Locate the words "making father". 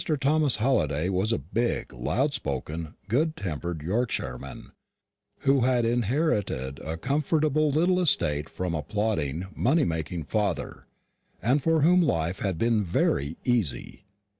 9.85-10.87